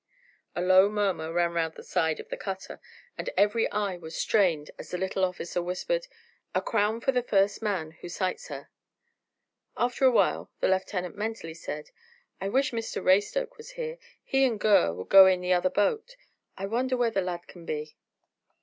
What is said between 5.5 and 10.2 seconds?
whispered, "A crown for the first man who sights her." After a